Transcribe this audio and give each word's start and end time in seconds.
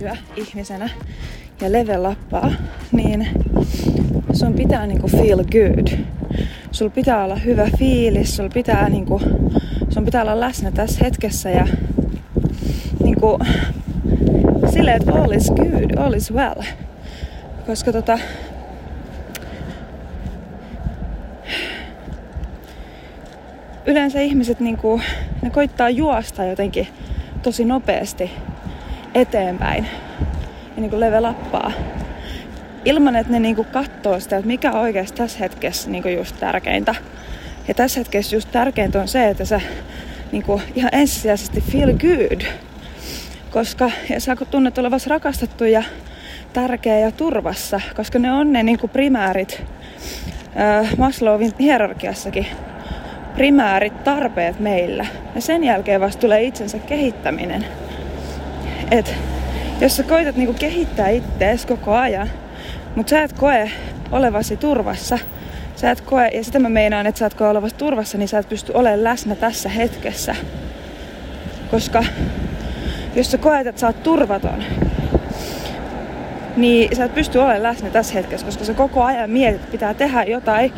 kehittyä 0.00 0.16
ihmisenä 0.36 0.90
ja 1.60 1.72
level 1.72 2.04
upaa, 2.04 2.52
niin 2.92 3.28
sun 4.32 4.54
pitää 4.54 4.86
niinku 4.86 5.08
feel 5.08 5.44
good. 5.44 5.88
Sulla 6.70 6.90
pitää 6.90 7.24
olla 7.24 7.36
hyvä 7.36 7.68
fiilis, 7.78 8.36
sulla 8.36 8.50
pitää 8.54 8.88
niinku, 8.88 9.20
sun 9.90 10.04
pitää 10.04 10.22
olla 10.22 10.40
läsnä 10.40 10.70
tässä 10.70 11.04
hetkessä 11.04 11.50
ja 11.50 11.66
niinku, 13.02 13.38
silleen, 14.72 14.96
että 14.96 15.12
all 15.12 15.32
is 15.32 15.50
good, 15.50 15.96
all 15.96 16.12
is 16.12 16.32
well. 16.32 16.62
Koska 17.66 17.92
tota, 17.92 18.18
yleensä 23.86 24.20
ihmiset 24.20 24.60
niinku, 24.60 25.00
ne 25.42 25.50
koittaa 25.50 25.90
juosta 25.90 26.44
jotenkin 26.44 26.88
tosi 27.42 27.64
nopeasti 27.64 28.30
eteenpäin 29.14 29.86
ja 30.76 30.80
niinku 30.80 31.00
level 31.00 31.24
uppaa. 31.24 31.72
Ilman, 32.84 33.16
että 33.16 33.32
ne 33.32 33.38
niinku 33.38 33.64
katsoo 33.64 34.20
sitä, 34.20 34.36
että 34.36 34.46
mikä 34.46 34.72
oikeasti 34.72 35.16
tässä 35.16 35.38
hetkessä 35.38 35.90
niinku 35.90 36.08
just 36.08 36.36
tärkeintä. 36.40 36.94
Ja 37.68 37.74
tässä 37.74 38.00
hetkessä 38.00 38.36
just 38.36 38.48
tärkeintä 38.52 39.00
on 39.00 39.08
se, 39.08 39.28
että 39.28 39.44
sä 39.44 39.60
niinku 40.32 40.62
ihan 40.74 40.90
ensisijaisesti 40.94 41.60
feel 41.60 41.92
good. 41.92 42.40
Koska 43.50 43.90
ja 44.08 44.20
sä 44.20 44.36
tunnet 44.50 44.78
olevasi 44.78 45.10
rakastettu 45.10 45.64
ja 45.64 45.82
tärkeä 46.52 46.98
ja 46.98 47.10
turvassa, 47.10 47.80
koska 47.96 48.18
ne 48.18 48.32
on 48.32 48.52
ne 48.52 48.62
niinku 48.62 48.88
primäärit 48.88 49.62
äh, 50.56 50.96
Maslowin 50.96 51.52
hierarkiassakin 51.58 52.46
primäärit 53.34 54.04
tarpeet 54.04 54.60
meillä. 54.60 55.06
Ja 55.34 55.40
sen 55.40 55.64
jälkeen 55.64 56.00
vasta 56.00 56.20
tulee 56.20 56.42
itsensä 56.42 56.78
kehittäminen. 56.78 57.66
Et 58.90 59.14
jos 59.80 59.96
sä 59.96 60.02
koitat 60.02 60.36
niinku 60.36 60.54
kehittää 60.58 61.08
ittees 61.08 61.66
koko 61.66 61.94
ajan, 61.94 62.30
mutta 62.96 63.10
sä 63.10 63.22
et 63.22 63.32
koe 63.32 63.70
olevasi 64.12 64.56
turvassa, 64.56 65.18
sä 65.76 65.90
et 65.90 66.00
koe, 66.00 66.28
ja 66.28 66.44
sitä 66.44 66.58
mä 66.58 66.68
meinaan, 66.68 67.06
että 67.06 67.18
sä 67.18 67.26
et 67.26 67.34
koe 67.34 67.48
olevasi 67.48 67.74
turvassa, 67.74 68.18
niin 68.18 68.28
sä 68.28 68.38
et 68.38 68.48
pysty 68.48 68.72
olemaan 68.74 69.04
läsnä 69.04 69.34
tässä 69.34 69.68
hetkessä. 69.68 70.36
Koska 71.70 72.04
jos 73.14 73.30
sä 73.30 73.38
koet, 73.38 73.66
että 73.66 73.80
sä 73.80 73.86
oot 73.86 74.02
turvaton, 74.02 74.64
niin 76.56 76.96
sä 76.96 77.04
et 77.04 77.14
pysty 77.14 77.38
olemaan 77.38 77.62
läsnä 77.62 77.90
tässä 77.90 78.14
hetkessä, 78.14 78.46
koska 78.46 78.64
sä 78.64 78.74
koko 78.74 79.02
ajan 79.04 79.30
mietit, 79.30 79.60
että 79.60 79.72
pitää 79.72 79.94
tehdä 79.94 80.22
jotain, 80.22 80.72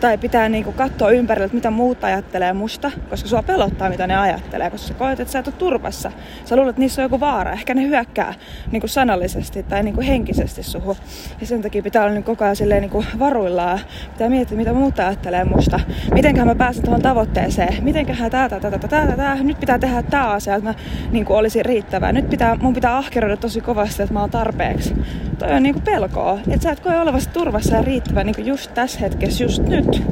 tai 0.00 0.18
pitää 0.18 0.48
niinku 0.48 0.72
katsoa 0.72 1.10
ympärille, 1.10 1.44
että 1.44 1.54
mitä 1.54 1.70
muut 1.70 2.04
ajattelee 2.04 2.52
musta, 2.52 2.90
koska 3.10 3.28
sua 3.28 3.42
pelottaa, 3.42 3.88
mitä 3.90 4.06
ne 4.06 4.16
ajattelee, 4.16 4.70
koska 4.70 4.88
sä 4.88 4.94
koet, 4.94 5.20
että 5.20 5.32
sä 5.32 5.38
et 5.38 5.46
ole 5.46 5.54
turvassa. 5.58 6.12
Sä 6.44 6.56
luulet, 6.56 6.70
että 6.70 6.80
niissä 6.80 7.02
on 7.02 7.04
joku 7.04 7.20
vaara. 7.20 7.52
Ehkä 7.52 7.74
ne 7.74 7.82
hyökkää 7.82 8.34
niinku 8.70 8.88
sanallisesti 8.88 9.62
tai 9.62 9.82
niinku 9.82 10.00
henkisesti 10.00 10.62
suhu. 10.62 10.96
Ja 11.40 11.46
sen 11.46 11.62
takia 11.62 11.82
pitää 11.82 12.02
olla 12.02 12.14
niinku 12.14 12.30
koko 12.30 12.44
ajan 12.44 12.56
silleen 12.56 12.80
niinku 12.80 13.04
varuillaan. 13.18 13.80
Pitää 14.12 14.28
miettiä, 14.28 14.56
mitä 14.58 14.72
muut 14.72 14.98
ajattelee 14.98 15.44
musta. 15.44 15.80
Mitenköhän 16.14 16.48
mä 16.48 16.54
pääsen 16.54 16.84
tuohon 16.84 17.02
tavoitteeseen. 17.02 17.84
Mitenköhän 17.84 18.30
tää, 18.30 18.48
tää, 18.48 18.60
tää, 18.60 18.70
tää, 18.70 18.88
tää, 18.88 19.16
tää. 19.16 19.34
Nyt 19.34 19.60
pitää 19.60 19.78
tehdä 19.78 20.02
tää 20.02 20.30
asia, 20.30 20.54
että 20.54 20.68
mä 20.68 20.74
niinku 21.10 21.34
olisin 21.34 21.64
riittävä. 21.64 22.12
Nyt 22.12 22.30
pitää, 22.30 22.56
mun 22.56 22.74
pitää 22.74 22.96
ahkeroida 22.96 23.36
tosi 23.36 23.60
kovasti, 23.60 24.02
että 24.02 24.12
mä 24.12 24.20
oon 24.20 24.30
tarpeeksi. 24.30 24.94
Toi 25.38 25.52
on 25.52 25.62
niinku 25.62 25.80
pelkoa. 25.80 26.38
Että 26.48 26.62
sä 26.62 26.70
et 26.70 26.80
koe 26.80 27.00
olevasti 27.00 27.32
turvassa 27.32 27.76
ja 27.76 27.82
riittävä 27.82 28.24
niinku 28.24 28.40
just 28.40 28.74
tässä 28.74 28.98
hetkessä, 29.00 29.44
just 29.44 29.62
nyt. 29.62 30.02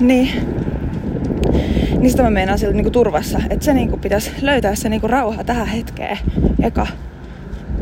Niin, 0.00 0.28
niin 1.98 2.10
sitä 2.10 2.22
mä 2.22 2.30
meinaan 2.30 2.58
sillä 2.58 2.74
niinku 2.74 2.90
turvassa. 2.90 3.40
Että 3.50 3.64
se 3.64 3.74
niinku 3.74 3.96
pitäisi 3.96 4.30
löytää 4.42 4.74
se 4.74 4.88
niinku 4.88 5.08
rauha 5.08 5.44
tähän 5.44 5.66
hetkeen 5.66 6.18
eka. 6.62 6.86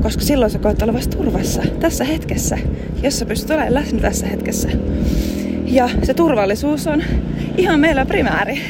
Koska 0.03 0.23
silloin 0.23 0.51
sä 0.51 0.59
koet 0.59 0.83
olevasi 0.83 1.09
turvassa 1.09 1.63
tässä 1.81 2.05
hetkessä, 2.05 2.59
jos 3.03 3.19
sä 3.19 3.27
pystyt 3.27 3.51
olemaan 3.51 3.75
läsnä 3.75 4.01
tässä 4.01 4.27
hetkessä. 4.27 4.69
Ja 5.65 5.89
se 6.03 6.15
turvallisuus 6.15 6.87
on 6.87 7.03
ihan 7.57 7.81
meillä 7.81 8.07
primääri. 8.07 8.63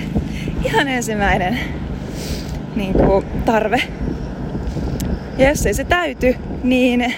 Ihan 0.65 0.89
ensimmäinen 0.89 1.59
niin 2.77 2.93
kuin, 2.93 3.25
tarve. 3.45 3.83
Ja 5.39 5.49
jos 5.49 5.67
ei 5.67 5.75
se 5.75 5.85
täyty, 5.85 6.37
niin 6.66 7.15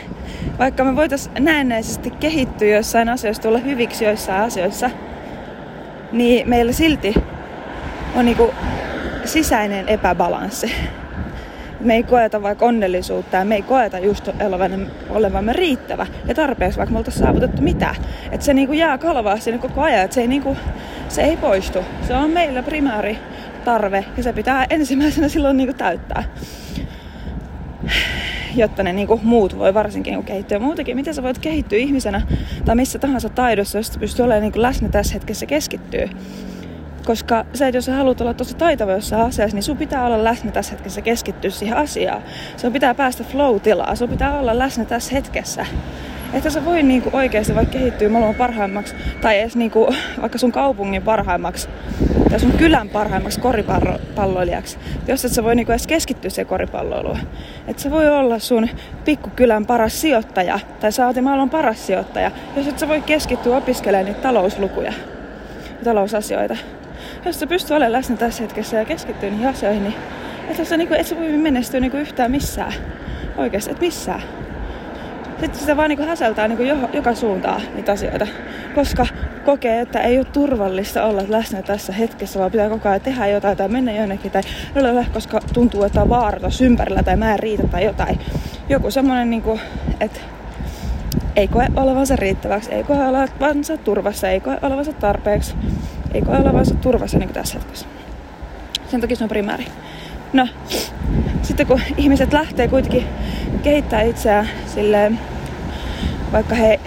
vaikka 0.58 0.84
me 0.84 0.96
voitais 0.96 1.30
näennäisesti 1.38 2.10
kehittyä 2.10 2.68
jossain 2.68 3.08
asioissa, 3.08 3.42
tulla 3.42 3.58
hyviksi 3.58 4.04
joissain 4.04 4.42
asioissa, 4.42 4.90
niin 6.12 6.48
meillä 6.48 6.72
silti 6.72 7.14
on 8.16 8.24
niinku 8.24 8.54
sisäinen 9.24 9.88
epäbalanssi. 9.88 10.72
Me 11.80 11.94
ei 11.94 12.02
koeta 12.02 12.42
vaikka 12.42 12.66
onnellisuutta 12.66 13.36
ja 13.36 13.44
me 13.44 13.54
ei 13.54 13.62
koeta 13.62 13.98
just 13.98 14.28
olevamme 15.10 15.52
riittävä 15.52 16.06
ja 16.26 16.34
tarpeeksi, 16.34 16.78
vaikka 16.78 16.92
me 16.92 16.98
oltaisiin 16.98 17.24
saavutettu 17.24 17.62
mitään. 17.62 17.94
Että 18.32 18.46
se 18.46 18.54
niinku 18.54 18.72
jää 18.72 18.98
kalvaa 18.98 19.38
sinne 19.38 19.58
koko 19.58 19.82
ajan, 19.82 20.04
että 20.04 20.14
se 20.14 20.20
ei, 20.20 20.28
niinku, 20.28 20.56
se 21.08 21.22
ei 21.22 21.36
poistu. 21.36 21.78
Se 22.06 22.14
on 22.14 22.30
meillä 22.30 22.62
primääri 22.62 23.18
tarve 23.64 24.04
ja 24.16 24.22
se 24.22 24.32
pitää 24.32 24.66
ensimmäisenä 24.70 25.28
silloin 25.28 25.56
niinku 25.56 25.74
täyttää 25.74 26.24
jotta 28.56 28.82
ne 28.82 28.92
niinku 28.92 29.20
muut 29.22 29.58
voi 29.58 29.74
varsinkin 29.74 30.10
niinku 30.10 30.26
kehittyä. 30.26 30.58
Muutenkin, 30.58 30.96
miten 30.96 31.14
sä 31.14 31.22
voit 31.22 31.38
kehittyä 31.38 31.78
ihmisenä 31.78 32.22
tai 32.64 32.76
missä 32.76 32.98
tahansa 32.98 33.28
taidossa, 33.28 33.78
jos 33.78 33.98
pystyy 33.98 34.24
olemaan 34.24 34.42
niinku 34.42 34.62
läsnä 34.62 34.88
tässä 34.88 35.14
hetkessä 35.14 35.46
keskittyy. 35.46 36.08
Koska 37.04 37.44
se, 37.54 37.68
että 37.68 37.76
jos 37.76 37.84
sä 37.84 37.94
haluat 37.94 38.20
olla 38.20 38.34
tosi 38.34 38.56
taitava 38.56 38.92
jossain 38.92 39.22
asiassa, 39.22 39.56
niin 39.56 39.62
sun 39.62 39.76
pitää 39.76 40.06
olla 40.06 40.24
läsnä 40.24 40.50
tässä 40.50 40.72
hetkessä 40.72 41.00
keskittyä 41.00 41.50
siihen 41.50 41.76
asiaan. 41.76 42.22
Sun 42.56 42.72
pitää 42.72 42.94
päästä 42.94 43.24
flow-tilaa, 43.24 43.94
sun 43.94 44.08
pitää 44.08 44.38
olla 44.38 44.58
läsnä 44.58 44.84
tässä 44.84 45.14
hetkessä. 45.14 45.66
Että 46.32 46.50
sä 46.50 46.64
voi 46.64 46.82
niinku 46.82 47.10
oikeasti 47.12 47.54
vaikka 47.54 47.72
kehittyä 47.72 48.08
maailman 48.08 48.34
parhaimmaksi, 48.34 48.94
tai 49.20 49.40
edes 49.40 49.56
niinku, 49.56 49.94
vaikka 50.20 50.38
sun 50.38 50.52
kaupungin 50.52 51.02
parhaimmaksi, 51.02 51.68
tai 52.30 52.40
sun 52.40 52.52
kylän 52.52 52.88
parhaimmaksi 52.88 53.40
koripalloilijaksi, 53.40 54.78
jos 55.06 55.24
et 55.24 55.32
sä 55.32 55.44
voi 55.44 55.54
niinku 55.54 55.72
edes 55.72 55.86
keskittyä 55.86 56.30
siihen 56.30 56.46
koripalloiluun. 56.46 57.18
Että 57.66 57.82
sä 57.82 57.90
voi 57.90 58.08
olla 58.08 58.38
sun 58.38 58.68
pikkukylän 59.04 59.66
paras 59.66 60.00
sijoittaja, 60.00 60.60
tai 60.80 60.90
oot 61.06 61.22
maailman 61.22 61.50
paras 61.50 61.86
sijoittaja, 61.86 62.30
jos 62.56 62.68
et 62.68 62.78
sä 62.78 62.88
voi 62.88 63.00
keskittyä 63.00 63.56
opiskelemaan 63.56 64.06
niitä 64.06 64.20
talouslukuja 64.20 64.92
ja 65.78 65.84
talousasioita. 65.84 66.56
Jos 67.24 67.40
sä 67.40 67.46
pystyy 67.46 67.76
olemaan 67.76 67.92
läsnä 67.92 68.16
tässä 68.16 68.42
hetkessä 68.42 68.76
ja 68.76 68.84
keskittyä 68.84 69.30
niihin 69.30 69.48
asioihin, 69.48 69.82
niin 69.82 69.94
et 70.50 70.66
sä, 70.66 70.76
niinku, 70.76 70.94
et 70.94 71.06
sä 71.06 71.16
voi 71.16 71.28
menestyä 71.28 71.80
niinku 71.80 71.96
yhtään 71.96 72.30
missään. 72.30 72.72
Oikeasti, 73.36 73.70
et 73.70 73.80
missään 73.80 74.22
sitten 75.40 75.60
sitä 75.60 75.76
vaan 75.76 75.88
niin 75.88 76.08
häseltää 76.08 76.48
niin 76.48 76.66
jo, 76.66 76.76
joka 76.92 77.14
suuntaan 77.14 77.62
niitä 77.74 77.92
asioita. 77.92 78.26
Koska 78.74 79.06
kokee, 79.44 79.80
että 79.80 80.00
ei 80.00 80.18
ole 80.18 80.24
turvallista 80.24 81.04
olla 81.04 81.22
läsnä 81.28 81.62
tässä 81.62 81.92
hetkessä, 81.92 82.38
vaan 82.38 82.50
pitää 82.50 82.68
koko 82.68 82.88
ajan 82.88 83.00
tehdä 83.00 83.26
jotain 83.26 83.56
tai 83.56 83.68
mennä 83.68 83.92
jonnekin. 83.92 84.30
Tai 84.30 84.42
koska 85.12 85.40
tuntuu, 85.52 85.84
että 85.84 86.02
on 86.02 86.08
vaara 86.08 86.50
ympärillä 86.62 87.02
tai 87.02 87.16
mä 87.16 87.32
en 87.32 87.38
riitä 87.38 87.66
tai 87.66 87.84
jotain. 87.84 88.18
Joku 88.68 88.90
semmoinen, 88.90 89.30
niin 89.30 89.42
kuin, 89.42 89.60
että 90.00 90.20
ei 91.36 91.48
koe 91.48 91.66
olevansa 91.76 92.16
riittäväksi, 92.16 92.72
ei 92.72 92.84
koe 92.84 93.06
olevansa 93.06 93.76
turvassa, 93.76 94.28
ei 94.28 94.40
koe 94.40 94.58
olevansa 94.62 94.92
tarpeeksi, 94.92 95.54
ei 96.14 96.22
koe 96.22 96.38
olevansa 96.38 96.74
turvassa 96.74 97.18
niin 97.18 97.28
tässä 97.28 97.58
hetkessä. 97.58 97.86
Sen 98.90 99.00
takia 99.00 99.16
se 99.16 99.24
on 99.24 99.28
primääri. 99.28 99.66
No, 100.32 100.48
sitten 101.42 101.66
kun 101.66 101.80
ihmiset 101.96 102.32
lähtee 102.32 102.68
kuitenkin 102.68 103.04
kehittää 103.62 104.02
itseään 104.02 104.48
silleen, 104.74 105.18
vaikka 106.32 106.54
he 106.54 106.80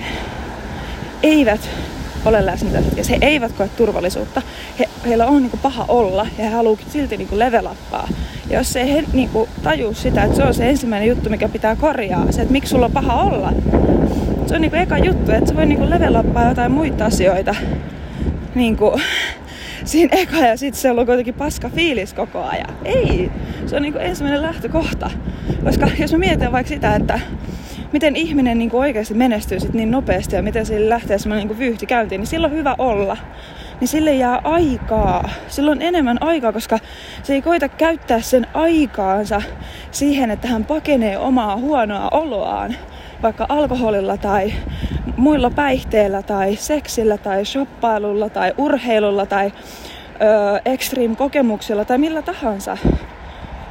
eivät 1.23 1.69
ole 2.25 2.45
läsnä 2.45 2.69
tässä 2.71 3.11
he 3.11 3.17
eivät 3.21 3.51
koe 3.51 3.69
turvallisuutta, 3.77 4.41
he, 4.79 4.89
heillä 5.07 5.27
on 5.27 5.41
niinku 5.41 5.57
paha 5.57 5.85
olla 5.87 6.27
ja 6.37 6.43
he 6.43 6.49
haluaa 6.49 6.79
silti 6.89 7.17
niinku 7.17 7.39
level 7.39 7.65
uppaa. 7.65 8.07
Ja 8.49 8.57
jos 8.57 8.75
ei 8.75 8.93
he 8.93 9.03
niinku 9.13 9.47
tajuu 9.63 9.93
sitä, 9.93 10.23
että 10.23 10.35
se 10.35 10.43
on 10.43 10.53
se 10.53 10.69
ensimmäinen 10.69 11.09
juttu, 11.09 11.29
mikä 11.29 11.49
pitää 11.49 11.75
korjaa, 11.75 12.31
se, 12.31 12.41
että 12.41 12.51
miksi 12.51 12.69
sulla 12.69 12.85
on 12.85 12.91
paha 12.91 13.23
olla, 13.23 13.53
se 14.45 14.55
on 14.55 14.61
niinku 14.61 14.77
eka 14.77 14.97
juttu, 14.97 15.31
että 15.31 15.49
se 15.49 15.55
voi 15.55 15.65
niinku 15.65 15.89
level 15.89 16.15
uppaa 16.15 16.49
jotain 16.49 16.71
muita 16.71 17.05
asioita. 17.05 17.55
Niinku, 18.55 18.99
siinä 19.85 20.17
eka 20.17 20.37
ja 20.37 20.57
sitten 20.57 20.81
se 20.81 20.91
on 20.91 21.05
kuitenkin 21.05 21.33
paska 21.33 21.69
fiilis 21.69 22.13
koko 22.13 22.43
ajan. 22.43 22.77
Ei, 22.85 23.31
se 23.65 23.75
on 23.75 23.81
niinku 23.81 23.99
ensimmäinen 23.99 24.41
lähtökohta. 24.41 25.11
Koska 25.63 25.87
jos 25.99 26.11
mä 26.11 26.17
mietin 26.17 26.51
vaikka 26.51 26.69
sitä, 26.69 26.95
että 26.95 27.19
miten 27.91 28.15
ihminen 28.15 28.57
niinku 28.57 28.79
oikeasti 28.79 29.13
menestyy 29.13 29.59
sit 29.59 29.73
niin 29.73 29.91
nopeasti 29.91 30.35
ja 30.35 30.43
miten 30.43 30.65
sille 30.65 30.89
lähtee 30.89 31.17
semmoinen 31.17 31.47
niinku 31.47 31.59
vyyhti 31.59 31.85
käyntiin, 31.85 32.19
niin 32.19 32.27
silloin 32.27 32.53
on 32.53 32.59
hyvä 32.59 32.75
olla. 32.77 33.17
Niin 33.79 33.87
sille 33.87 34.13
jää 34.13 34.41
aikaa. 34.43 35.29
Silloin 35.47 35.77
on 35.77 35.81
enemmän 35.81 36.17
aikaa, 36.21 36.53
koska 36.53 36.79
se 37.23 37.33
ei 37.33 37.41
koita 37.41 37.69
käyttää 37.69 38.21
sen 38.21 38.47
aikaansa 38.53 39.41
siihen, 39.91 40.31
että 40.31 40.47
hän 40.47 40.65
pakenee 40.65 41.17
omaa 41.17 41.57
huonoa 41.57 42.09
oloaan 42.11 42.75
vaikka 43.23 43.45
alkoholilla 43.49 44.17
tai 44.17 44.53
muilla 45.17 45.49
päihteillä 45.49 46.21
tai 46.21 46.55
seksillä 46.55 47.17
tai 47.17 47.45
shoppailulla 47.45 48.29
tai 48.29 48.53
urheilulla 48.57 49.25
tai 49.25 49.45
ö, 49.45 50.61
extreme 50.65 51.15
kokemuksilla 51.15 51.85
tai 51.85 51.97
millä 51.97 52.21
tahansa. 52.21 52.77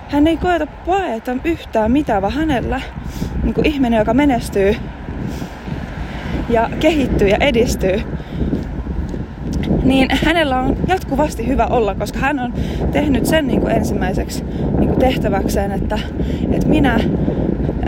hän 0.09 0.27
ei 0.27 0.37
koeta 0.37 0.67
paeta 0.67 1.37
yhtään 1.45 1.93
mitään, 1.93 2.23
vaan 2.23 2.35
hänellä 2.35 2.81
niin 3.43 3.55
kuin 3.55 3.67
ihminen, 3.67 3.99
joka 3.99 4.15
menestyy 4.15 4.77
ja 6.49 6.71
kehittyy 6.81 7.29
ja 7.29 7.37
edistyy, 7.41 8.03
niin 9.85 10.09
hänellä 10.25 10.61
on 10.61 10.77
jatkuvasti 10.87 11.47
hyvä 11.47 11.67
olla, 11.67 11.95
koska 11.95 12.19
hän 12.19 12.39
on 12.39 12.55
tehnyt 12.93 13.27
sen 13.27 13.47
niin 13.47 13.61
kuin 13.61 13.73
ensimmäiseksi 13.73 14.45
niin 14.79 14.89
kuin 14.89 14.99
tehtäväkseen, 14.99 15.73
että, 15.73 15.99
että 16.53 16.69
minä 16.69 17.01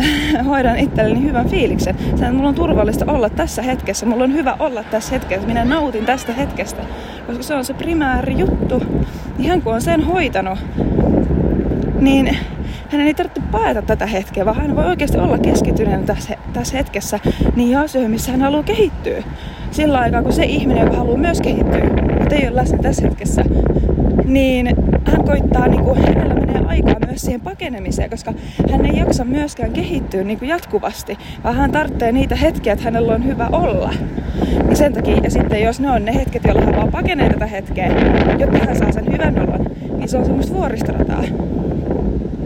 hoidan 0.49 0.79
itselleni 0.79 1.23
hyvän 1.23 1.49
fiiliksen. 1.49 1.97
Sen, 2.17 2.35
mulla 2.35 2.49
on 2.49 2.55
turvallista 2.55 3.13
olla 3.13 3.31
tässä 3.31 3.63
hetkessä. 3.63 4.07
Mulla 4.07 4.25
on 4.25 4.33
hyvä 4.33 4.57
olla 4.59 4.85
tässä 4.85 5.15
hetkessä. 5.15 5.47
Minä 5.47 5.65
nautin 5.65 6.07
tästä 6.07 6.33
hetkestä. 6.33 6.83
Koska 7.27 7.43
se 7.43 7.55
on 7.55 7.65
se 7.65 7.75
primääri 7.75 8.39
juttu. 8.39 8.83
Ihan 9.39 9.63
kun 9.63 9.75
on 9.75 9.83
sen 9.83 10.05
hoitanut, 10.05 10.59
niin 12.01 12.37
hänen 12.89 13.07
ei 13.07 13.15
tarvitse 13.15 13.43
paeta 13.53 13.83
tätä 13.83 14.07
hetkeä, 14.07 14.45
vaan 14.45 14.57
hän 14.57 14.77
voi 14.77 14.85
oikeasti 14.85 15.19
olla 15.19 15.39
keskittyneenä 15.39 16.03
tässä, 16.03 16.37
tässä 16.53 16.77
hetkessä 16.77 17.21
niihin 17.57 17.79
asioihin, 17.79 18.11
missä 18.11 18.33
hän 18.33 18.43
haluaa 18.43 18.63
kehittyä. 18.63 19.23
Sillä 19.71 19.99
aikaa, 19.99 20.23
kun 20.23 20.33
se 20.33 20.45
ihminen, 20.45 20.85
joka 20.85 20.97
haluaa 20.97 21.19
myös 21.19 21.41
kehittyä, 21.41 21.85
mutta 22.19 22.35
ei 22.35 22.49
ole 22.49 22.57
läsnä 22.57 22.79
tässä 22.79 23.03
hetkessä, 23.03 23.45
niin 24.25 24.77
hän 25.05 25.25
koittaa, 25.25 25.69
niin 25.69 25.85
kuin, 25.85 25.99
hänellä 25.99 26.35
menee 26.35 26.63
aikaa 26.67 26.97
myös 27.07 27.21
siihen 27.21 27.41
pakenemiseen, 27.41 28.11
koska 28.11 28.35
hän 28.73 28.87
ei 28.87 28.97
jaksa 28.97 29.25
myöskään 29.25 29.73
kehittyä 29.73 30.25
niin 30.25 30.39
kuin 30.39 30.49
jatkuvasti, 30.49 31.19
vaan 31.45 31.57
hän 31.57 31.73
tarvitsee 31.73 32.13
niitä 32.13 32.37
hetkiä, 32.37 32.73
että 32.73 32.85
hänellä 32.85 33.15
on 33.15 33.25
hyvä 33.25 33.49
olla. 33.53 33.95
Niin 34.67 34.77
sen 34.77 34.93
takia, 34.93 35.17
ja 35.17 35.31
sitten 35.31 35.63
jos 35.63 35.81
ne 35.81 35.91
on 35.91 36.05
ne 36.05 36.15
hetket, 36.15 36.45
joilla 36.45 36.61
hän 36.61 36.77
vaan 36.77 36.91
pakenee 36.91 37.33
tätä 37.33 37.47
hetkeä, 37.47 37.87
jotta 38.39 38.59
hän 38.67 38.77
saa 38.77 38.93
sen 38.93 39.13
hyvän 39.13 39.39
olon, 39.39 39.67
niin 39.99 40.09
se 40.09 40.19
on 40.19 40.25
semmoista 40.25 40.55
vuoristorataa. 40.55 41.25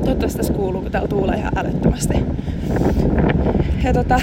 Toivottavasti 0.01 0.39
tässä 0.39 0.53
kuuluu, 0.53 0.83
kun 0.83 0.91
täällä 0.91 1.09
tuulee 1.09 1.37
ihan 1.37 1.59
älyttömästi. 1.59 2.15
Ja 3.85 3.93
tota, 3.93 4.21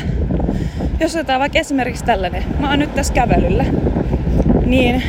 jos 1.00 1.16
otetaan 1.16 1.40
vaikka 1.40 1.60
esimerkiksi 1.60 2.06
tällainen, 2.06 2.44
mä 2.60 2.70
oon 2.70 2.80
nyt 2.80 2.96
tässä 2.96 3.14
kävelyllä, 3.14 3.66
niin 4.66 5.04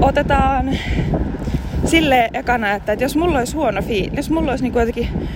otetaan 0.00 0.78
silleen 1.84 2.30
ekana, 2.34 2.72
että, 2.72 2.92
että 2.92 3.04
jos 3.04 3.16
mulla 3.16 3.38
olisi 3.38 3.56
huono 3.56 3.82
fiilis, 3.82 4.16
jos 4.16 4.30
mulla 4.30 4.50
olisi 4.50 4.64
niin 4.64 4.74
jotenkin, 4.74 5.28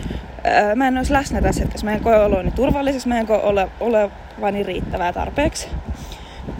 ää, 0.44 0.74
mä 0.74 0.88
en 0.88 0.96
olisi 0.96 1.12
läsnä 1.12 1.42
tässä 1.42 1.60
hetkessä, 1.60 1.86
mä 1.86 1.92
en 1.92 2.00
koe 2.00 2.24
oloani 2.24 2.50
turvalliseksi, 2.50 3.08
mä 3.08 3.18
en 3.18 3.26
koe 3.26 3.42
ole, 3.42 3.68
olevani 3.80 4.62
riittävää 4.62 5.12
tarpeeksi, 5.12 5.68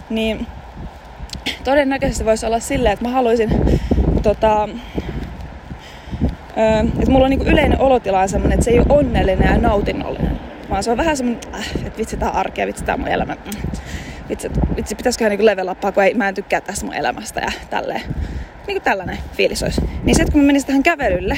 niin 0.09 0.47
todennäköisesti 1.63 2.25
voisi 2.25 2.45
olla 2.45 2.59
silleen, 2.59 2.93
että 2.93 3.05
mä 3.05 3.11
haluaisin 3.11 3.49
tota, 4.23 4.69
että 6.99 7.11
mulla 7.11 7.25
on 7.25 7.29
niinku 7.29 7.45
yleinen 7.45 7.81
olotila 7.81 8.19
on 8.19 8.29
semmonen, 8.29 8.53
että 8.53 8.65
se 8.65 8.71
ei 8.71 8.79
ole 8.79 8.87
onnellinen 8.89 9.47
ja 9.51 9.57
nautinnollinen. 9.57 10.39
Vaan 10.69 10.83
se 10.83 10.91
on 10.91 10.97
vähän 10.97 11.17
semmonen, 11.17 11.41
äh, 11.53 11.69
että 11.85 11.97
vitsi 11.97 12.17
tää 12.17 12.29
arkea, 12.29 12.67
vitsi 12.67 12.83
tää 12.83 12.97
mun 12.97 13.07
elämä. 13.07 13.35
Mm. 13.35 13.79
Vitsi, 14.33 14.49
vitsi 14.75 14.95
pitäisiköhän 14.95 15.29
niinku 15.29 15.45
level 15.45 15.67
uppaa, 15.67 15.91
kun 15.91 16.03
ei, 16.03 16.13
mä 16.13 16.27
en 16.27 16.35
tykkää 16.35 16.61
tästä 16.61 16.85
mun 16.85 16.95
elämästä 16.95 17.39
ja 17.39 17.51
tälleen. 17.69 18.01
Niin 18.67 18.75
kuin 18.75 18.81
tällainen 18.81 19.17
fiilis 19.33 19.63
olisi. 19.63 19.81
Niin 20.03 20.15
sitten 20.15 20.31
kun 20.31 20.41
mä 20.41 20.47
menisin 20.47 20.67
tähän 20.67 20.83
kävelylle, 20.83 21.35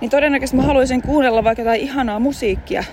niin 0.00 0.10
todennäköisesti 0.10 0.56
mä 0.56 0.62
haluaisin 0.62 1.02
kuunnella 1.02 1.44
vaikka 1.44 1.62
jotain 1.62 1.80
ihanaa 1.80 2.18
musiikkia 2.18 2.84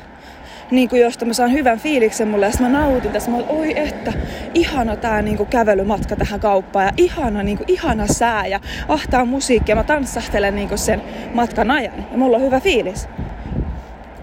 niin 0.71 0.89
kuin 0.89 1.01
josta 1.01 1.25
mä 1.25 1.33
saan 1.33 1.51
hyvän 1.51 1.79
fiiliksen 1.79 2.27
mulle 2.27 2.45
ja 2.45 2.51
mä 2.59 2.69
nautin 2.69 3.11
tässä. 3.11 3.31
Mä 3.31 3.37
oon, 3.37 3.49
oi 3.49 3.79
että, 3.79 4.13
ihana 4.53 4.95
tää 4.95 5.21
niin 5.21 5.37
kuin 5.37 5.49
kävelymatka 5.49 6.15
tähän 6.15 6.39
kauppaan 6.39 6.85
ja 6.85 6.93
ihana, 6.97 7.43
niin 7.43 7.57
kuin, 7.57 7.71
ihana 7.71 8.07
sää 8.07 8.47
ja 8.47 8.59
ahtaa 8.87 9.25
musiikkia. 9.25 9.75
Mä 9.75 9.83
tanssahtelen 9.83 10.55
niin 10.55 10.67
kuin 10.67 10.77
sen 10.77 11.01
matkan 11.33 11.71
ajan 11.71 12.05
ja 12.11 12.17
mulla 12.17 12.37
on 12.37 12.43
hyvä 12.43 12.59
fiilis. 12.59 13.07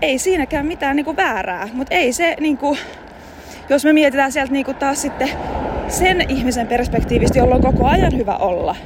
Ei 0.03 0.19
siinäkään 0.19 0.67
mitään 0.67 0.97
niin 0.97 1.05
kuin 1.05 1.17
väärää, 1.17 1.69
mutta 1.73 1.95
ei 1.95 2.13
se 2.13 2.37
niin 2.41 2.59
kuin, 2.59 2.79
jos 3.69 3.85
me 3.85 3.93
mietitään 3.93 4.33
sieltä 4.33 4.53
niin 4.53 4.65
kuin 4.65 4.77
taas 4.77 5.03
sitten 5.03 5.31
sen 5.89 6.25
ihmisen 6.29 6.67
perspektiivistä, 6.67 7.39
jolla 7.39 7.55
on 7.55 7.63
koko 7.63 7.87
ajan 7.87 8.17
hyvä 8.17 8.37
olla. 8.37 8.77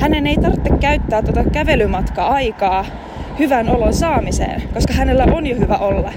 Hänen 0.00 0.26
ei 0.26 0.36
tarvitse 0.36 0.70
käyttää 0.80 1.22
tuota 1.22 1.44
kävelymatkaa 1.50 2.28
aikaa 2.28 2.86
hyvän 3.38 3.68
olon 3.68 3.94
saamiseen, 3.94 4.62
koska 4.74 4.92
hänellä 4.92 5.24
on 5.24 5.46
jo 5.46 5.56
hyvä 5.56 5.76
olla 5.76 6.12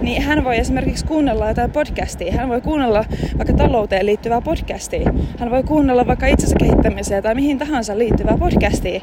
niin 0.00 0.22
hän 0.22 0.44
voi 0.44 0.58
esimerkiksi 0.58 1.06
kuunnella 1.06 1.48
jotain 1.48 1.70
podcastia. 1.70 2.32
Hän 2.32 2.48
voi 2.48 2.60
kuunnella 2.60 3.04
vaikka 3.38 3.52
talouteen 3.52 4.06
liittyvää 4.06 4.40
podcastia. 4.40 5.12
Hän 5.38 5.50
voi 5.50 5.62
kuunnella 5.62 6.06
vaikka 6.06 6.26
itsensä 6.26 6.56
kehittämiseen 6.58 7.22
tai 7.22 7.34
mihin 7.34 7.58
tahansa 7.58 7.98
liittyvää 7.98 8.38
podcastia, 8.38 9.00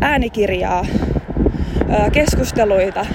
äänikirjaa, 0.00 0.86
keskusteluita. 2.12 3.06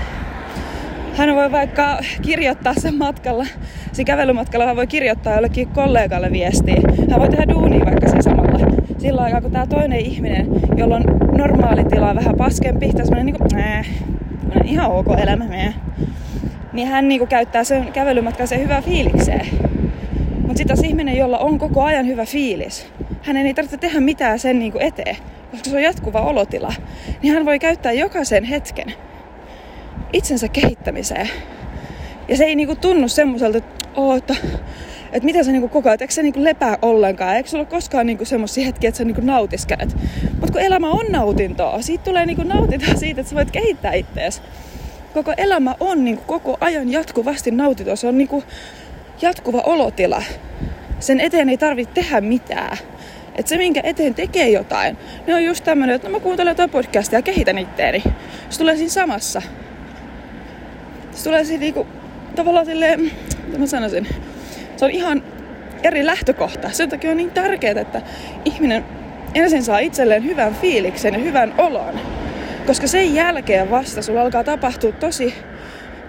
Hän 1.17 1.35
voi 1.35 1.51
vaikka 1.51 1.99
kirjoittaa 2.21 2.73
sen 2.73 2.95
matkalla, 2.95 3.45
siinä 3.91 4.07
kävelymatkalla 4.07 4.65
hän 4.65 4.75
voi 4.75 4.87
kirjoittaa 4.87 5.33
jollekin 5.33 5.67
kollegalle 5.67 6.31
viestiä. 6.31 6.81
Hän 7.11 7.19
voi 7.19 7.29
tehdä 7.29 7.53
duunia 7.53 7.85
vaikka 7.85 8.07
siinä 8.07 8.21
samalla. 8.21 8.59
Sillä 8.97 9.21
aikaa, 9.21 9.41
kun 9.41 9.51
tämä 9.51 9.67
toinen 9.67 9.99
ihminen, 9.99 10.47
jolla 10.77 10.95
on 10.95 11.03
normaali 11.37 11.83
tila 11.83 12.15
vähän 12.15 12.35
paskempi, 12.37 12.93
tai 12.93 13.05
semmoinen 13.05 13.25
niin 13.25 13.37
kuin, 13.37 13.85
ihan 14.65 14.91
ok 14.91 15.07
elämä, 15.19 15.45
meh 15.45 15.73
niin 16.73 16.87
hän 16.87 17.07
niinku 17.07 17.27
käyttää 17.27 17.63
sen 17.63 17.91
kävelymatkan 17.93 18.47
sen 18.47 18.59
hyvää 18.59 18.81
fiilikseen. 18.81 19.47
Mutta 20.41 20.57
sitten 20.57 20.85
ihminen, 20.85 21.17
jolla 21.17 21.37
on 21.37 21.59
koko 21.59 21.83
ajan 21.83 22.07
hyvä 22.07 22.25
fiilis, 22.25 22.87
hänen 23.21 23.45
ei 23.45 23.53
tarvitse 23.53 23.77
tehdä 23.77 23.99
mitään 23.99 24.39
sen 24.39 24.59
niinku 24.59 24.77
eteen, 24.81 25.15
koska 25.51 25.69
se 25.69 25.75
on 25.75 25.83
jatkuva 25.83 26.21
olotila, 26.21 26.73
niin 27.21 27.33
hän 27.33 27.45
voi 27.45 27.59
käyttää 27.59 27.91
jokaisen 27.91 28.43
hetken 28.43 28.93
itsensä 30.13 30.47
kehittämiseen. 30.47 31.29
Ja 32.27 32.37
se 32.37 32.43
ei 32.43 32.55
niinku 32.55 32.75
tunnu 32.75 33.07
semmoiselta, 33.07 33.57
että, 33.57 33.89
oh, 33.95 34.15
että, 34.15 34.35
että 35.11 35.25
mitä 35.25 35.43
sä 35.43 35.51
niinku 35.51 35.67
koko 35.67 35.89
ajan, 35.89 35.97
eikö 36.01 36.13
sä 36.13 36.21
niinku 36.21 36.43
lepää 36.43 36.77
ollenkaan, 36.81 37.35
eikö 37.35 37.49
sulla 37.49 37.61
ole 37.61 37.69
koskaan 37.69 38.05
niinku 38.05 38.25
semmoisia 38.25 38.65
hetkiä, 38.65 38.87
että 38.87 38.97
sä 38.97 39.03
niinku 39.03 39.21
nautiskelet. 39.21 39.95
Mutta 40.31 40.51
kun 40.51 40.61
elämä 40.61 40.89
on 40.89 41.05
nautintoa, 41.09 41.81
siitä 41.81 42.03
tulee 42.03 42.25
niinku 42.25 42.43
nautintoa 42.43 42.95
siitä, 42.95 43.21
että 43.21 43.29
sä 43.29 43.35
voit 43.35 43.51
kehittää 43.51 43.93
itseäsi 43.93 44.41
koko 45.17 45.33
elämä 45.37 45.75
on 45.79 46.03
niin 46.03 46.17
kuin 46.17 46.27
koko 46.27 46.57
ajan 46.61 46.91
jatkuvasti 46.91 47.51
nautitua. 47.51 47.95
Se 47.95 48.07
on 48.07 48.17
niin 48.17 48.27
kuin 48.27 48.43
jatkuva 49.21 49.61
olotila. 49.65 50.23
Sen 50.99 51.19
eteen 51.19 51.49
ei 51.49 51.57
tarvitse 51.57 51.93
tehdä 51.93 52.21
mitään. 52.21 52.77
Että 53.35 53.49
se, 53.49 53.57
minkä 53.57 53.81
eteen 53.83 54.13
tekee 54.13 54.49
jotain, 54.49 54.97
ne 55.27 55.35
on 55.35 55.43
just 55.43 55.63
tämmöinen, 55.63 55.95
että 55.95 56.07
no 56.07 56.11
mä 56.11 56.19
kuuntelen 56.19 56.51
jotain 56.51 56.69
podcastia 56.69 57.19
ja 57.19 57.23
kehitän 57.23 57.57
itteeni. 57.57 58.03
Se 58.49 58.59
tulee 58.59 58.75
siinä 58.75 58.89
samassa. 58.89 59.41
Se 61.17 61.23
tulee 61.23 61.43
siinä 61.43 61.61
niinku, 61.61 61.87
tavallaan 62.35 62.65
silleen, 62.65 63.11
mitä 63.45 63.59
mä 63.59 63.65
sanoisin, 63.65 64.07
se 64.77 64.85
on 64.85 64.91
ihan 64.91 65.23
eri 65.83 66.05
lähtökohta. 66.05 66.69
Sen 66.69 66.89
takia 66.89 67.11
on 67.11 67.17
niin 67.17 67.31
tärkeää, 67.31 67.81
että 67.81 68.01
ihminen 68.45 68.85
ensin 69.33 69.63
saa 69.63 69.79
itselleen 69.79 70.23
hyvän 70.23 70.55
fiiliksen 70.55 71.13
ja 71.13 71.19
hyvän 71.19 71.53
olon. 71.57 71.99
Koska 72.67 72.87
sen 72.87 73.15
jälkeen 73.15 73.71
vasta 73.71 74.01
sulla 74.01 74.21
alkaa 74.21 74.43
tapahtua 74.43 74.91
tosi, 74.91 75.33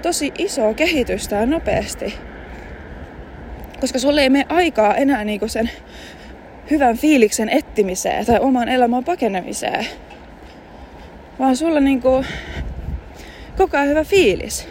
tosi 0.03 0.33
isoa 0.39 0.75
kehitystä 0.75 1.37
ja 1.37 1.47
nopeasti. 1.47 2.15
Koska 3.81 3.99
sulle 3.99 4.23
ei 4.23 4.31
mene 4.31 4.47
aikaa 4.49 4.95
enää 4.95 5.25
niinku 5.25 5.49
sen 5.49 5.71
hyvän 6.71 6.97
fiiliksen 6.97 7.49
ettimiseen 7.49 8.27
tai 8.27 8.39
oman 8.41 8.69
elämän 8.69 9.05
pakenemiseen. 9.05 9.87
Vaan 11.39 11.57
sulla 11.57 11.81
niinku 11.81 12.25
koko 13.57 13.77
ajan 13.77 13.89
hyvä 13.89 14.05
fiilis. 14.05 14.69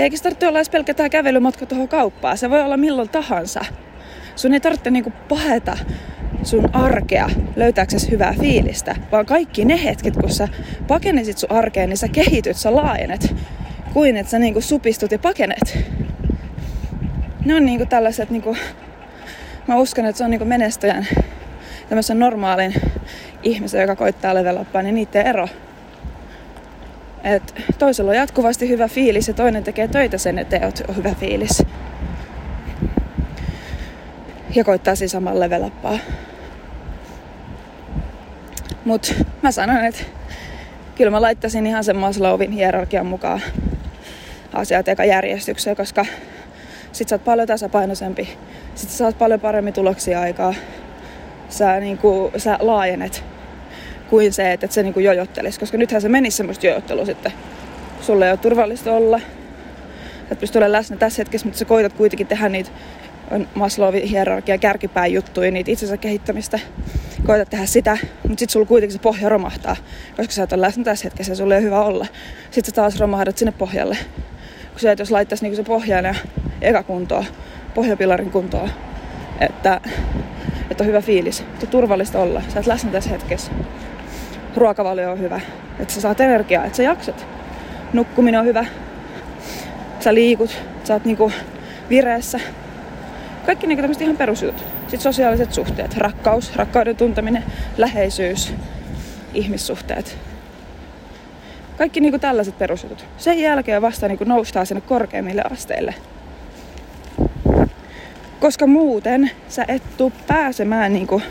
Ja 0.00 0.04
eikä 0.04 0.16
se 0.16 0.22
tarvitse 0.22 0.48
olla 0.48 0.58
edes 0.58 0.70
pelkkä 0.70 0.94
tää 0.94 1.08
kävelymatka 1.08 1.66
tuohon 1.66 1.88
kauppaan. 1.88 2.38
Se 2.38 2.50
voi 2.50 2.62
olla 2.62 2.76
milloin 2.76 3.08
tahansa. 3.08 3.60
Sun 4.36 4.54
ei 4.54 4.60
tarvitse 4.60 4.90
niinku 4.90 5.12
paheta 5.28 5.78
sun 6.42 6.70
arkea 6.72 7.30
löytääksesi 7.56 8.10
hyvää 8.10 8.34
fiilistä, 8.40 8.96
vaan 9.12 9.26
kaikki 9.26 9.64
ne 9.64 9.84
hetket, 9.84 10.16
kun 10.16 10.30
sä 10.30 10.48
pakenesit 10.88 11.38
sun 11.38 11.52
arkeen, 11.52 11.88
niin 11.88 11.96
sä 11.96 12.08
kehityt, 12.08 12.56
sä 12.56 12.76
laajenet, 12.76 13.34
kuin 13.92 14.16
että 14.16 14.30
sä 14.30 14.38
niinku 14.38 14.60
supistut 14.60 15.12
ja 15.12 15.18
pakenet. 15.18 15.78
Ne 17.44 17.54
on 17.54 17.66
niinku 17.66 17.86
tällaiset, 17.86 18.30
niinku, 18.30 18.56
mä 19.68 19.76
uskon, 19.76 20.06
että 20.06 20.18
se 20.18 20.24
on 20.24 20.30
niinku 20.30 20.44
menestäjän, 20.44 21.06
tämmöisen 21.88 22.18
normaalin 22.18 22.74
ihmisen, 23.42 23.80
joka 23.80 23.96
koittaa 23.96 24.34
level 24.34 24.64
niin 24.82 24.94
niiden 24.94 25.26
ero. 25.26 25.48
Et 27.24 27.54
toisella 27.78 28.10
on 28.10 28.16
jatkuvasti 28.16 28.68
hyvä 28.68 28.88
fiilis 28.88 29.28
ja 29.28 29.34
toinen 29.34 29.64
tekee 29.64 29.88
töitä 29.88 30.18
sen 30.18 30.38
eteen, 30.38 30.72
on 30.88 30.96
hyvä 30.96 31.14
fiilis. 31.14 31.62
Ja 34.54 34.64
koittaa 34.64 34.94
siis 34.94 35.12
samalla 35.12 35.40
level 35.40 35.70
Mut 38.84 39.14
mä 39.42 39.52
sanon, 39.52 39.84
että 39.84 40.02
kyllä 40.94 41.10
mä 41.10 41.22
laittaisin 41.22 41.66
ihan 41.66 41.84
sen 41.84 41.96
Maslowin 41.96 42.52
hierarkian 42.52 43.06
mukaan 43.06 43.40
asiat 44.52 44.88
eka 44.88 45.04
järjestykseen, 45.04 45.76
koska 45.76 46.06
sit 46.92 47.08
sä 47.08 47.14
oot 47.14 47.24
paljon 47.24 47.48
tasapainoisempi. 47.48 48.38
Sit 48.74 48.90
sä 48.90 48.96
saat 48.96 49.18
paljon 49.18 49.40
paremmin 49.40 49.74
tuloksia 49.74 50.20
aikaa. 50.20 50.54
Sä, 51.48 51.80
niin 51.80 51.98
kuin, 51.98 52.32
sä 52.36 52.58
laajenet 52.60 53.24
kuin 54.10 54.32
se, 54.32 54.52
että, 54.52 54.66
se 54.66 54.82
niinku 54.82 55.00
jojottelisi. 55.00 55.60
Koska 55.60 55.78
nythän 55.78 56.02
se 56.02 56.08
menisi 56.08 56.36
semmoista 56.36 56.66
jojottelua 56.66 57.04
sitten. 57.04 57.32
Sulle 58.00 58.24
ei 58.24 58.30
ole 58.30 58.38
turvallista 58.38 58.92
olla. 58.92 59.20
Et 60.30 60.40
pysty 60.40 60.58
olemaan 60.58 60.72
läsnä 60.72 60.96
tässä 60.96 61.20
hetkessä, 61.20 61.46
mutta 61.46 61.58
sä 61.58 61.64
koitat 61.64 61.92
kuitenkin 61.92 62.26
tehdä 62.26 62.48
niitä 62.48 62.70
on 63.30 63.48
Maslowin 63.54 64.02
hierarkia, 64.02 64.58
kärkipään 64.58 65.12
juttuja, 65.12 65.50
niitä 65.50 65.70
itsensä 65.70 65.96
kehittämistä. 65.96 66.58
Koitat 67.26 67.50
tehdä 67.50 67.66
sitä, 67.66 67.98
mutta 68.02 68.38
sitten 68.38 68.48
sulla 68.48 68.66
kuitenkin 68.66 68.96
se 68.96 69.02
pohja 69.02 69.28
romahtaa, 69.28 69.76
koska 70.16 70.32
sä 70.32 70.42
et 70.42 70.52
ole 70.52 70.60
läsnä 70.60 70.84
tässä 70.84 71.04
hetkessä 71.04 71.32
ja 71.32 71.36
sulla 71.36 71.54
ei 71.54 71.58
ole 71.58 71.66
hyvä 71.66 71.82
olla. 71.82 72.06
Sitten 72.50 72.64
sä 72.64 72.72
taas 72.72 73.00
romahdat 73.00 73.38
sinne 73.38 73.52
pohjalle. 73.52 73.96
Kun 74.70 74.80
se, 74.80 74.90
että 74.90 75.02
jos 75.02 75.10
laittaisi 75.10 75.44
niinku 75.44 75.56
se 75.56 75.62
pohjan 75.62 76.04
ja 76.04 76.14
eka 76.62 76.82
kuntoa, 76.82 77.24
pohjapilarin 77.74 78.30
kuntoa, 78.30 78.68
että, 79.40 79.80
että 80.70 80.84
on 80.84 80.86
hyvä 80.86 81.00
fiilis, 81.00 81.40
että 81.40 81.66
on 81.66 81.68
turvallista 81.68 82.18
olla, 82.18 82.42
sä 82.48 82.60
et 82.60 82.66
läsnä 82.66 82.90
tässä 82.90 83.10
hetkessä. 83.10 83.52
Ruokavalio 84.56 85.12
on 85.12 85.20
hyvä, 85.20 85.40
että 85.78 85.94
sä 85.94 86.00
saat 86.00 86.20
energiaa, 86.20 86.64
että 86.64 86.76
sä 86.76 86.82
jaksat. 86.82 87.26
Nukkuminen 87.92 88.40
on 88.40 88.46
hyvä, 88.46 88.64
sä 90.00 90.14
liikut, 90.14 90.58
sä 90.84 90.94
oot 90.94 91.04
niinku 91.04 91.32
vireessä, 91.90 92.40
kaikki 93.46 93.66
niin 93.66 93.78
tämmöiset 93.78 94.02
ihan 94.02 94.16
perusjutut. 94.16 94.64
Sitten 94.80 95.00
sosiaaliset 95.00 95.52
suhteet, 95.52 95.96
rakkaus, 95.96 96.56
rakkauden 96.56 96.96
tunteminen, 96.96 97.44
läheisyys, 97.78 98.52
ihmissuhteet. 99.34 100.18
Kaikki 101.78 102.00
niin 102.00 102.12
kuin 102.12 102.20
tällaiset 102.20 102.58
perusjutut. 102.58 103.04
Sen 103.16 103.38
jälkeen 103.38 103.82
vasta 103.82 104.08
niin 104.08 104.18
kuin 104.18 104.28
noustaan 104.28 104.66
sinne 104.66 104.80
korkeimmille 104.80 105.42
asteille. 105.50 105.94
Koska 108.40 108.66
muuten 108.66 109.30
sä 109.48 109.64
et 109.68 109.82
tuu 109.96 110.12
pääsemään 110.26 110.92
niin 110.92 111.06
kuin 111.06 111.22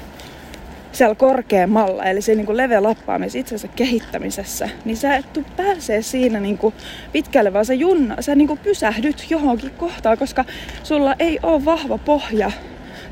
siellä 0.92 1.16
korkeammalla, 1.16 2.04
eli 2.04 2.22
siinä 2.22 2.44
niin 2.44 2.58
level 2.58 2.86
uppaamisessa, 2.86 3.40
itsensä 3.40 3.68
kehittämisessä, 3.68 4.70
niin 4.86 4.98
sä 4.98 5.16
et 5.16 5.26
pääsee 5.58 6.02
siinä 6.02 6.40
niin 6.40 6.58
kuin 6.58 6.74
pitkälle, 7.12 7.54
vaan 7.54 7.66
sä, 7.66 7.74
junna, 7.74 8.16
sä 8.20 8.36
niin 8.36 8.48
kuin 8.48 8.60
pysähdyt 8.60 9.26
johonkin 9.30 9.72
kohtaan, 9.72 10.18
koska 10.18 10.46
sulla 10.84 11.16
ei 11.20 11.40
ole 11.44 11.66
vahva 11.66 11.98
pohja. 11.98 12.52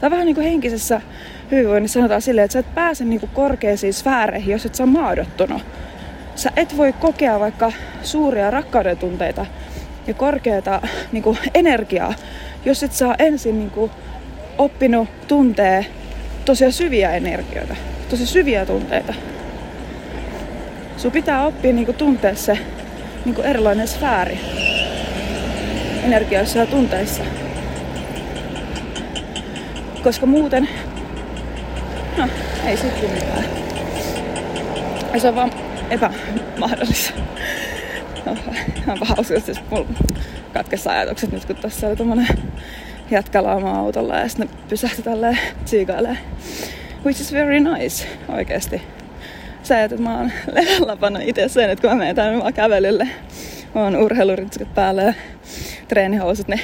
Tai 0.02 0.12
vähän 0.12 0.26
niin 0.26 0.36
kuin 0.36 0.48
henkisessä 0.48 1.02
hyvinvoinnissa 1.52 2.00
sanotaan 2.00 2.22
silleen, 2.22 2.46
että 2.46 2.54
sä 2.54 2.60
et 2.60 2.76
pääse 2.76 3.06
niin 3.06 3.20
kuin 3.20 3.30
korkeisiin 3.34 3.94
sfääreihin, 3.94 4.52
jos 4.52 4.66
et 4.66 4.76
sä 4.76 4.86
maadottunut. 4.86 5.62
Sä 6.36 6.52
et 6.56 6.78
voi 6.78 6.94
kokea 6.94 7.40
vaikka 7.40 7.72
suuria 8.02 8.52
rakkauden 8.52 8.98
tunteita 8.98 9.46
ja 10.08 10.14
korkeata 10.14 10.82
niin 11.12 11.24
kuin 11.24 11.38
energiaa, 11.54 12.14
jos 12.66 12.84
et 12.84 12.92
saa 12.94 13.16
ensin 13.20 13.60
niin 13.60 13.72
kuin 13.72 13.92
oppinut 14.58 15.08
tuntee 15.28 15.86
tosi 16.48 16.72
syviä 16.72 17.12
energioita, 17.12 17.76
tosi 18.10 18.26
syviä 18.26 18.66
tunteita. 18.66 19.14
Sun 20.98 21.12
pitää 21.12 21.46
oppia 21.46 21.74
niinku 21.74 21.94
tuntea 21.94 22.36
se 22.36 22.58
niinku 23.26 23.42
erilainen 23.42 23.88
sfääri 23.88 24.40
energioissa 26.04 26.60
ja 26.60 26.66
tunteissa. 26.66 27.24
Koska 30.04 30.26
muuten, 30.26 30.70
no 32.18 32.28
ei 32.66 32.78
sitten 32.78 33.12
mitään. 33.12 33.44
Ja 35.14 35.20
se 35.20 35.28
on 35.28 35.36
vaan 35.36 35.52
epämahdollista. 35.90 37.14
No, 38.26 38.38
on 38.88 38.98
hauska, 39.02 39.34
jos 39.34 39.62
mulla 39.70 39.88
katkessa 40.54 40.92
ajatukset 40.92 41.32
nyt, 41.32 41.46
kun 41.46 41.56
tässä 41.56 41.88
oli 41.88 41.96
tommonen 41.96 42.28
jätkä 43.12 43.40
autolla 43.76 44.16
ja 44.16 44.28
sitten 44.28 44.48
ne 44.48 44.54
pysähtyi 44.70 45.04
tälleen 45.04 45.40
tsiikailee. 45.66 46.18
Which 47.06 47.22
is 47.22 47.34
very 47.34 47.60
nice, 47.60 48.08
oikeesti. 48.28 48.82
Sä 49.64 49.84
että 49.84 49.98
mä 49.98 50.18
oon 50.18 50.32
levällä 50.56 51.20
itse 51.22 51.50
sen, 51.50 51.70
että 51.70 51.82
kun 51.82 51.90
mä 51.90 51.96
menen 51.96 52.16
tänne 52.16 52.40
vaan 52.40 52.54
kävelylle, 52.54 53.08
mä 53.76 53.82
oon 53.82 53.96
urheiluritskat 53.96 54.74
päällä 54.74 55.02
ja 55.02 55.14
treenihousut, 55.88 56.48
niin 56.48 56.62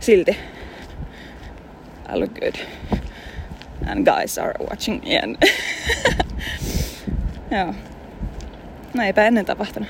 silti 0.00 0.36
I 2.14 2.18
look 2.18 2.34
good. 2.34 2.54
And 3.86 4.04
guys 4.04 4.38
are 4.38 4.54
watching 4.60 5.02
me. 5.04 5.18
And 5.18 5.36
Joo. 7.50 7.74
No 8.94 9.02
eipä 9.04 9.26
ennen 9.26 9.44
tapahtunut. 9.44 9.88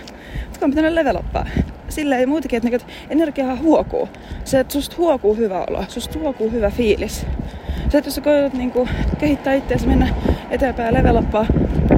Mutta 0.49 0.67
on 0.67 0.71
pitänyt 0.71 0.93
level 0.93 1.17
uppaa 1.17 1.47
silleen 1.95 2.29
muutenkin, 2.29 2.67
että, 2.67 2.87
energiaa 3.11 3.57
huokuu. 3.57 4.09
Se, 4.45 4.61
että 4.61 4.73
susta 4.73 4.97
huokuu 4.99 5.35
hyvä 5.35 5.65
olo, 5.71 5.85
susta 5.89 6.19
huokuu 6.19 6.51
hyvä 6.51 6.71
fiilis. 6.71 7.27
Se, 7.89 7.99
että 7.99 8.09
jos 8.09 8.15
sä 8.15 8.21
koetat 8.21 8.53
niinku, 8.53 8.89
kehittää 9.19 9.55
itseäsi, 9.55 9.87
mennä 9.87 10.09
eteenpäin 10.51 10.87
ja 10.87 10.95
leveloppaa, 10.95 11.47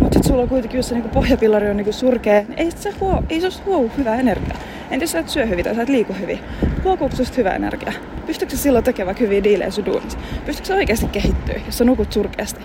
mutta 0.01 0.19
sit 0.19 0.25
sulla 0.25 0.43
on 0.43 0.49
kuitenkin, 0.49 0.79
jos 0.79 0.89
se 0.89 0.95
niinku, 0.95 1.09
pohjapilari 1.09 1.71
on 1.71 1.77
niinku, 1.77 1.93
surkea, 1.93 2.43
niin 2.49 2.55
ei, 2.57 2.71
se 2.71 2.91
huo, 3.01 3.23
ei 3.31 3.41
susta 3.41 3.63
huokuu 3.67 3.91
hyvä 3.99 4.17
energia. 4.17 4.55
Entä 4.91 5.03
jos 5.03 5.13
sä 5.13 5.19
et 5.19 5.29
syö 5.29 5.47
hyvin 5.47 5.65
tai 5.65 5.75
sä 5.75 5.83
et 5.83 5.89
liiku 5.89 6.13
hyvin? 6.21 6.39
Huokuuko 6.85 7.17
susta 7.17 7.37
hyvä 7.37 7.51
energia? 7.51 7.93
Pystytkö 8.27 8.57
silloin 8.57 8.85
tekemään 8.85 9.17
hyviä 9.21 9.45
diilejä 9.45 9.71
sun 9.71 9.87
duunissa? 9.87 10.19
Pystytkö 10.47 10.69
sä 10.69 10.75
oikeasti 10.75 11.07
kehittyä, 11.07 11.61
jos 11.67 11.79
sä 11.79 11.85
nukut 11.85 12.13
surkeasti? 12.13 12.61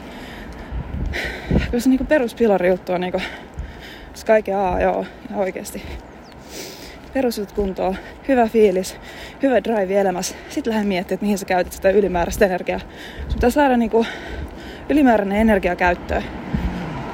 Koska 1.54 1.80
se 1.80 1.90
niinku 1.90 2.06
peruspilari 2.06 2.70
juttu 2.70 2.94
on 2.94 3.02
niinku, 3.02 3.22
kaiken 4.26 4.58
A, 4.58 4.80
joo, 4.80 5.06
ja 5.30 5.38
oikeasti 5.38 5.84
perusjutut 7.14 7.56
kuntoon, 7.56 7.96
hyvä 8.28 8.48
fiilis, 8.48 8.96
hyvä 9.44 9.64
drive 9.64 10.00
elämässä. 10.02 10.36
Sitten 10.50 10.74
lähden 10.74 10.88
miettimään, 10.88 11.16
että 11.16 11.26
mihin 11.26 11.38
sä 11.38 11.46
käytät 11.46 11.74
sitä 11.74 11.90
ylimääräistä 11.90 12.46
energiaa. 12.46 12.80
Sun 13.28 13.34
pitää 13.34 13.50
saada 13.50 13.78
niinku 13.78 14.06
ylimääräinen 14.90 15.38
energia 15.38 15.76
käyttöön. 15.76 16.24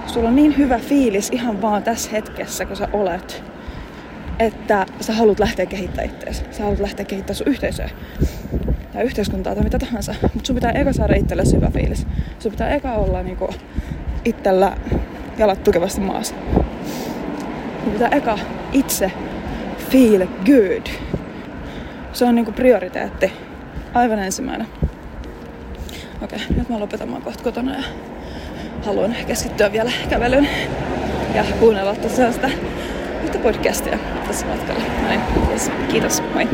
Sulla 0.07 0.29
on 0.29 0.35
niin 0.35 0.57
hyvä 0.57 0.79
fiilis 0.79 1.29
ihan 1.29 1.61
vaan 1.61 1.83
tässä 1.83 2.11
hetkessä, 2.11 2.65
kun 2.65 2.75
sä 2.75 2.87
olet, 2.93 3.43
että 4.39 4.85
sä 4.99 5.13
haluat 5.13 5.39
lähteä 5.39 5.65
kehittämään 5.65 6.09
itseäsi. 6.09 6.43
Sä 6.51 6.63
haluat 6.63 6.79
lähteä 6.79 7.05
kehittämään 7.05 7.35
sun 7.35 7.47
yhteisöä 7.47 7.89
tai 8.93 9.03
yhteiskuntaa 9.03 9.55
tai 9.55 9.63
mitä 9.63 9.79
tahansa. 9.79 10.15
Mutta 10.21 10.47
sun 10.47 10.55
pitää 10.55 10.71
eka 10.71 10.93
saada 10.93 11.15
itsellesi 11.15 11.55
hyvä 11.55 11.69
fiilis. 11.69 12.07
Sun 12.39 12.51
pitää 12.51 12.69
eka 12.69 12.93
olla 12.93 13.23
niinku 13.23 13.49
itsellä 14.25 14.77
jalat 15.37 15.63
tukevasti 15.63 16.01
maassa. 16.01 16.35
Sun 17.83 17.93
pitää 17.93 18.09
eka 18.09 18.39
itse 18.71 19.11
feel 19.95 20.27
good. 20.45 20.87
Se 22.13 22.25
on 22.25 22.35
niinku 22.35 22.51
prioriteetti. 22.51 23.31
Aivan 23.93 24.19
ensimmäinen. 24.19 24.67
Okei, 26.21 26.39
nyt 26.55 26.69
mä 26.69 26.79
lopetan 26.79 27.09
mä 27.09 27.21
kohta 27.21 27.43
kotona 27.43 27.75
ja 27.75 27.83
haluan 28.85 29.15
keskittyä 29.27 29.71
vielä 29.71 29.91
kävelyyn 30.09 30.49
ja 31.35 31.43
kuunnella 31.59 31.95
tosiaan 31.95 32.33
sitä 32.33 32.49
yhtä 33.23 33.39
podcastia 33.39 33.97
tässä 34.27 34.45
matkalla. 34.45 34.83
Näin, 35.01 35.21
yes. 35.51 35.71
kiitos, 35.89 36.23
moi. 36.33 36.47